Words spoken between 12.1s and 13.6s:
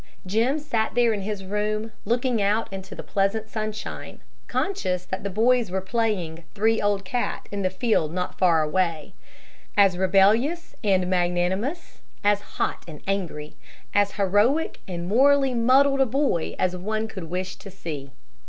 as hot and angry,